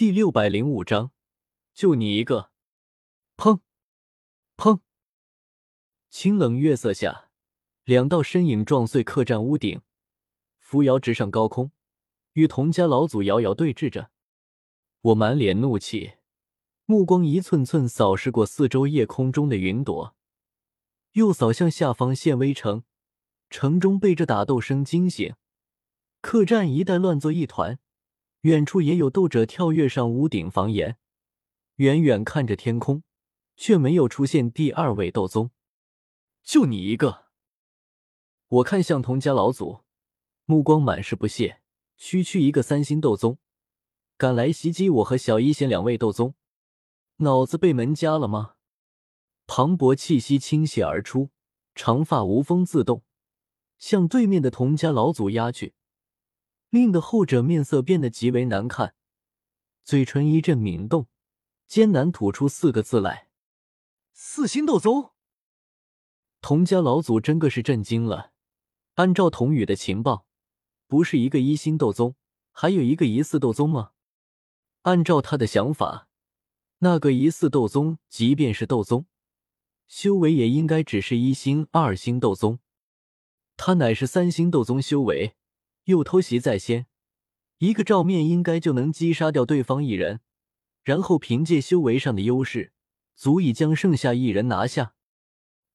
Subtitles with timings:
[0.00, 1.10] 第六百零五章，
[1.74, 2.52] 就你一个！
[3.36, 3.60] 砰
[4.56, 4.80] 砰！
[6.08, 7.28] 清冷月色下，
[7.84, 9.82] 两道身影撞碎客栈屋顶，
[10.58, 11.70] 扶摇直上高空，
[12.32, 14.10] 与童家老祖遥遥对峙着。
[15.02, 16.12] 我满脸怒气，
[16.86, 20.16] 目光一寸寸扫视过四周夜空中的云朵，
[21.12, 22.84] 又扫向下方县威城。
[23.50, 25.34] 城中被这打斗声惊醒，
[26.22, 27.78] 客栈一带乱作一团。
[28.42, 30.96] 远处也有斗者跳跃上屋顶房檐，
[31.76, 33.02] 远远看着天空，
[33.56, 35.50] 却没有出现第二位斗宗。
[36.42, 37.26] 就你一个！
[38.48, 39.80] 我看向童家老祖，
[40.46, 41.60] 目光满是不屑。
[41.98, 43.36] 区区一个三星斗宗，
[44.16, 46.34] 敢来袭击我和小一仙两位斗宗，
[47.16, 48.54] 脑子被门夹了吗？
[49.44, 51.28] 磅礴气息倾泻而出，
[51.74, 53.04] 长发无风自动，
[53.76, 55.74] 向对面的童家老祖压去。
[56.70, 58.94] 令得后者面色变得极为难看，
[59.84, 61.08] 嘴唇一阵抿动，
[61.66, 63.28] 艰难吐出四个字来
[64.14, 65.10] ：“四星斗宗。”
[66.40, 68.32] 童家老祖真个是震惊了。
[68.94, 70.26] 按照童宇的情报，
[70.86, 72.14] 不是一个一星斗宗，
[72.52, 73.92] 还有一个疑似斗宗吗？
[74.82, 76.08] 按照他的想法，
[76.78, 79.06] 那个疑似斗宗，即便是斗宗，
[79.88, 82.60] 修为也应该只是一星、二星斗宗。
[83.56, 85.34] 他乃是三星斗宗修为。
[85.90, 86.86] 又偷袭在先，
[87.58, 90.20] 一个照面应该就能击杀掉对方一人，
[90.82, 92.72] 然后凭借修为上的优势，
[93.14, 94.94] 足以将剩下一人拿下。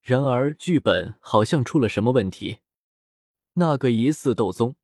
[0.00, 2.58] 然而剧本好像出了什么问题，
[3.54, 4.76] 那个疑似斗宗，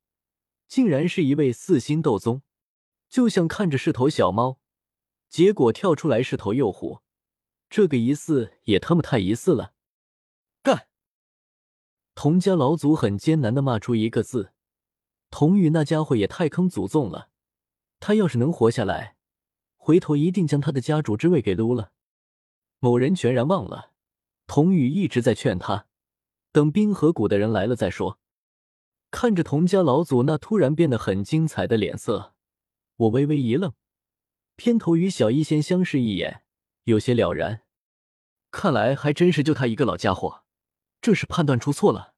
[0.67, 2.41] 竟然是一位四星斗宗，
[3.09, 4.59] 就像看着是头小猫，
[5.29, 6.99] 结果跳出来是头幼虎，
[7.69, 9.73] 这个疑似也他妈太疑似了！
[10.61, 10.87] 干！
[12.15, 14.53] 童家老祖很艰难的骂出一个字。
[15.29, 17.29] 童宇那家伙也太坑祖宗了，
[17.99, 19.15] 他要是能活下来，
[19.77, 21.91] 回头一定将他的家主之位给撸了。
[22.79, 23.91] 某人全然忘了，
[24.47, 25.87] 童宇一直在劝他，
[26.51, 28.19] 等冰河谷的人来了再说。
[29.11, 32.33] 看着童家老祖那突然变得很精彩的脸色，
[32.95, 33.73] 我微微一愣，
[34.55, 36.43] 偏头与小医仙相视一眼，
[36.83, 37.63] 有些了然。
[38.51, 40.43] 看来还真是就他一个老家伙，
[41.01, 42.13] 这是判断出错了，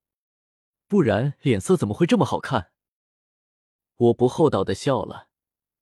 [0.88, 2.72] 不然脸色怎么会这么好看？
[3.97, 5.28] 我不厚道的笑了，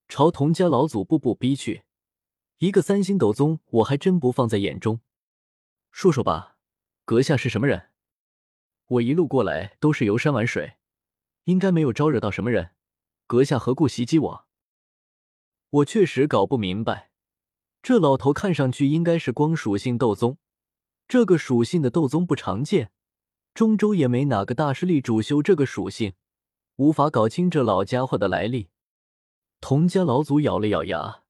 [0.07, 1.83] 朝童家老祖步步逼去。
[2.57, 4.99] 一个三星斗宗，我还真不放在眼中。
[5.91, 6.57] 说说吧，
[7.05, 7.91] 阁下是什么人？
[8.87, 10.77] 我一路过来都是游山玩水，
[11.45, 12.71] 应该没有招惹到什么人。
[13.27, 14.45] 阁下何故袭击我？
[15.69, 17.11] 我确实搞不明白。
[17.81, 20.37] 这老头看上去应该是光属性斗宗，
[21.07, 22.91] 这个属性的斗宗不常见，
[23.53, 26.13] 中州也没哪个大势力主修这个属性。
[26.79, 28.69] 无法搞清这老家伙的来历，
[29.59, 31.23] 童家老祖咬了咬牙，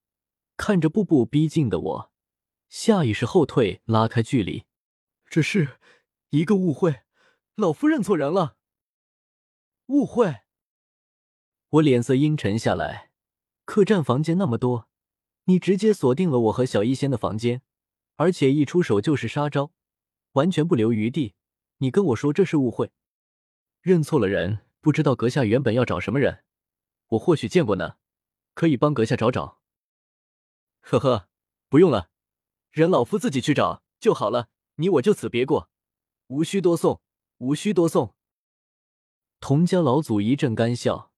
[0.55, 2.11] 看着步步逼近的我，
[2.69, 4.65] 下意识后退，拉开距离。
[5.27, 5.79] 这是
[6.29, 7.01] 一个误会，
[7.55, 8.57] 老夫认错人了。
[9.87, 10.41] 误会？
[11.69, 13.09] 我脸色阴沉下来。
[13.65, 14.87] 客栈房间那么多，
[15.45, 17.63] 你直接锁定了我和小医仙的房间，
[18.17, 19.71] 而且一出手就是杀招，
[20.33, 21.33] 完全不留余地。
[21.79, 22.91] 你跟我说这是误会？
[23.81, 24.59] 认错了人。
[24.81, 26.43] 不知道阁下原本要找什么人，
[27.09, 27.97] 我或许见过呢，
[28.53, 29.59] 可以帮阁下找找。
[30.79, 31.27] 呵呵，
[31.67, 32.09] 不用了，
[32.71, 35.69] 人老夫自己去找就好了，你我就此别过，
[36.27, 37.01] 无需多送，
[37.39, 38.15] 无需多送。
[39.41, 41.11] 童家老祖一阵干笑，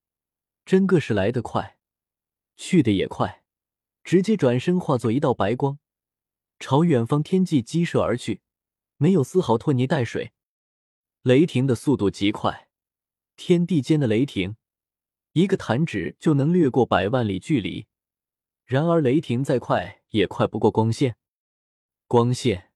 [0.65, 1.77] 真个是来得快，
[2.57, 3.43] 去的也快，
[4.03, 5.77] 直接转身化作一道白光，
[6.57, 8.41] 朝远方天际激射而去，
[8.97, 10.33] 没有丝毫拖泥带水。
[11.21, 12.70] 雷霆的速度极快。
[13.43, 14.55] 天地间的雷霆，
[15.33, 17.87] 一个弹指就能掠过百万里距离。
[18.65, 21.15] 然而雷霆再快，也快不过光线。
[22.05, 22.71] 光线，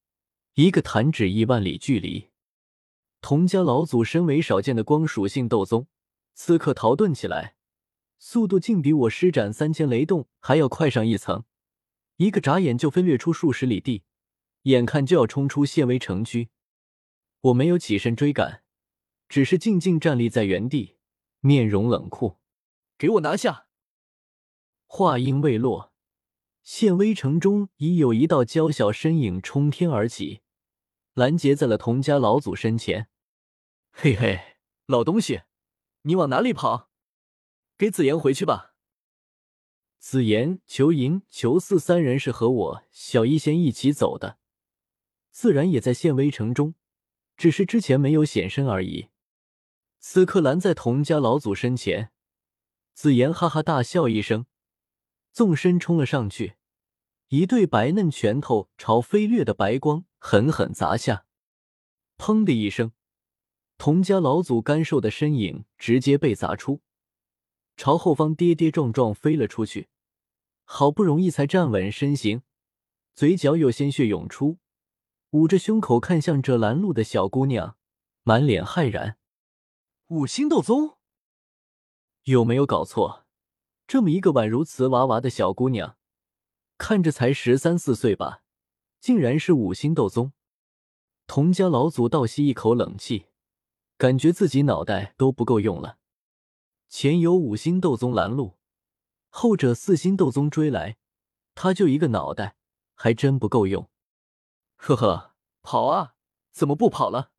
[0.56, 2.32] 一个弹指亿万里距离。
[3.22, 5.86] 童家老祖身为少见的光属性斗宗，
[6.34, 7.56] 此刻逃遁起来，
[8.18, 11.44] 速度竟比我施展三千雷动还要快上一层。
[12.16, 14.02] 一个眨眼就飞掠出数十里地，
[14.64, 16.50] 眼看就要冲出县威城区。
[17.42, 18.64] 我没有起身追赶。
[19.28, 20.98] 只是静静站立在原地，
[21.40, 22.38] 面容冷酷。
[22.98, 23.68] 给我拿下！
[24.86, 25.94] 话音未落，
[26.64, 30.42] 县威城中已有一道娇小身影冲天而起，
[31.14, 33.10] 拦截在了童家老祖身前。
[33.92, 35.42] 嘿嘿，老东西，
[36.04, 36.90] 你往哪里跑？
[37.78, 38.74] 给紫妍回去吧。
[40.00, 44.38] 紫妍、裘银、裘四三人是和我小一仙一起走的，
[45.32, 46.76] 自然也在县威城中，
[47.36, 49.10] 只是之前没有显身而已。
[50.08, 52.12] 此刻拦在童家老祖身前，
[52.94, 54.46] 紫妍哈哈大笑一声，
[55.32, 56.58] 纵身冲了上去，
[57.30, 61.26] 一对白嫩拳头朝飞掠的白光狠狠砸下。
[62.20, 62.92] 砰的一声，
[63.80, 66.84] 童家老祖干瘦的身影直接被砸出，
[67.76, 69.90] 朝后方跌跌撞撞飞了出去。
[70.66, 72.44] 好不容易才站稳身形，
[73.16, 74.60] 嘴角有鲜血涌出，
[75.32, 77.76] 捂着胸口看向这拦路的小姑娘，
[78.22, 79.18] 满脸骇然。
[80.10, 81.00] 五星斗宗，
[82.26, 83.26] 有没有搞错？
[83.88, 85.98] 这么一个宛如瓷娃娃的小姑娘，
[86.78, 88.44] 看着才十三四岁吧，
[89.00, 90.34] 竟然是五星斗宗。
[91.26, 93.30] 童家老祖倒吸一口冷气，
[93.98, 95.98] 感觉自己脑袋都不够用了。
[96.88, 98.60] 前有五星斗宗拦路。
[99.30, 100.98] 后者四星斗宗追来，
[101.56, 102.56] 他就一个脑袋，
[102.94, 103.90] 还真不够用。
[104.76, 106.14] 呵呵，跑啊！
[106.52, 107.32] 怎么不跑了？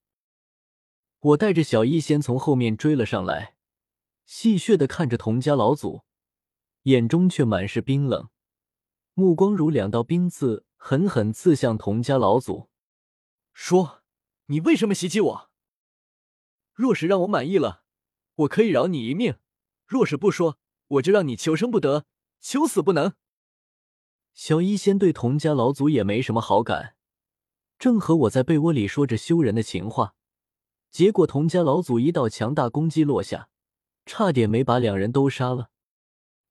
[1.20, 3.56] 我带着小医仙从后面追了上来，
[4.26, 6.02] 戏谑的看着童家老祖，
[6.82, 8.28] 眼中却满是冰冷，
[9.14, 12.68] 目光如两道冰刺，狠狠刺向童家老祖。
[13.52, 14.02] 说，
[14.46, 15.50] 你为什么袭击我？
[16.74, 17.84] 若是让我满意了，
[18.34, 19.36] 我可以饶你一命；
[19.86, 20.58] 若是不说，
[20.88, 22.04] 我就让你求生不得，
[22.38, 23.14] 求死不能。
[24.34, 26.96] 小医仙对童家老祖也没什么好感，
[27.78, 30.14] 正和我在被窝里说着羞人的情话，
[30.90, 33.48] 结果童家老祖一道强大攻击落下，
[34.04, 35.70] 差点没把两人都杀了。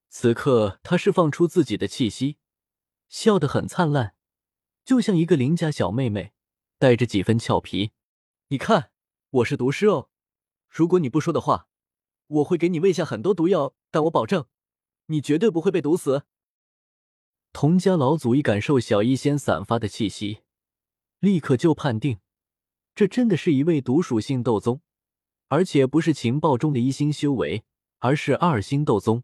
[0.08, 2.38] 此刻他释放出自己的气息，
[3.08, 4.14] 笑得很灿烂，
[4.84, 6.32] 就像一个邻家小妹妹，
[6.78, 7.92] 带着几分俏皮。
[8.48, 8.90] 你看，
[9.30, 10.10] 我是毒师哦，
[10.68, 11.68] 如果你不说的话。
[12.28, 14.46] 我会给你喂下很多毒药，但我保证，
[15.06, 16.24] 你绝对不会被毒死。
[17.52, 20.40] 童家老祖一感受小医仙散发的气息，
[21.20, 22.18] 立刻就判定，
[22.96, 24.80] 这真的是一位毒属性斗宗，
[25.48, 27.62] 而且不是情报中的一星修为，
[27.98, 29.22] 而是二星斗宗。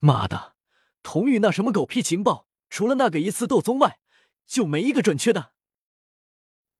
[0.00, 0.56] 妈的，
[1.04, 4.00] 童宇那什么狗屁情报，除了那个一次斗宗外，
[4.48, 5.52] 就没一个准确的。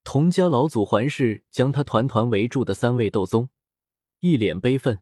[0.02, 3.48] 童家老祖环视将他团团围住的三位斗宗，
[4.19, 5.00] 一脸悲愤。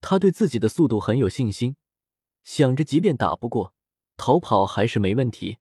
[0.00, 1.74] 他对自己的速度很有信心，
[2.44, 3.74] 想着即便打不过，
[4.16, 5.58] 逃跑还是没问题。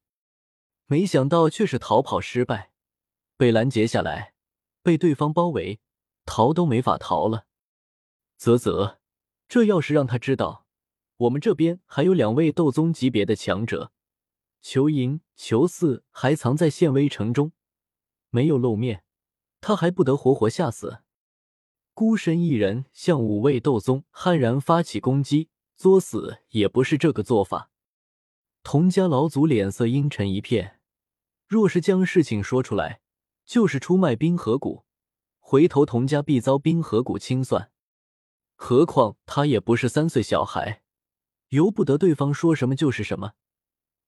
[0.86, 2.72] 没想到却是逃跑失败，
[3.36, 4.36] 被拦截下来，
[4.88, 5.82] 被对方包围，
[6.26, 7.46] 逃都没法逃了。
[8.38, 9.00] 啧啧，
[9.50, 10.66] 这要是让他知道，
[11.18, 13.92] 我们这边还有两位斗宗级别的强者，
[14.62, 17.52] 裘银、裘四还藏在县威城中，
[18.30, 19.04] 没有露面，
[19.60, 21.00] 他还不得活活吓死。
[21.94, 27.72] 孤身一人向五位斗宗悍然发起攻击，作死也不是这个做法。
[28.64, 30.80] 童家老祖脸色阴沉一片，
[31.46, 33.02] 若是将事情说出来，
[33.48, 34.84] 就是出卖冰河谷，
[35.40, 37.72] 回头童家必遭冰河谷清算。
[38.56, 40.84] 何况他也不是三岁小孩，
[41.50, 43.36] 由不得对方说什么就是什么。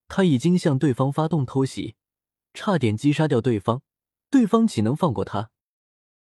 [0.09, 1.95] 他已经向对方发动偷袭，
[2.53, 3.81] 差点击杀掉对方，
[4.29, 5.51] 对方岂能放过他？